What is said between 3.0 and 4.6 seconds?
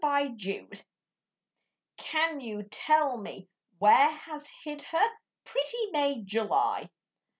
me where has